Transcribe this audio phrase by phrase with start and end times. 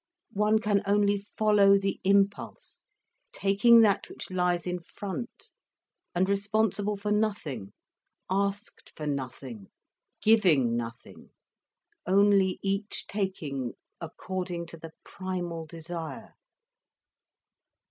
[0.33, 2.81] One can only follow the impulse,
[3.33, 5.51] taking that which lies in front,
[6.15, 7.71] and responsible for nothing,
[8.27, 9.67] asked for nothing,
[10.19, 11.29] giving nothing,
[12.07, 16.33] only each taking according to the primal desire."